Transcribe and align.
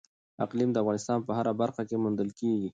اقلیم 0.45 0.69
د 0.71 0.77
افغانستان 0.83 1.17
په 1.27 1.31
هره 1.37 1.53
برخه 1.61 1.81
کې 1.89 2.01
موندل 2.03 2.29
کېږي. 2.39 2.69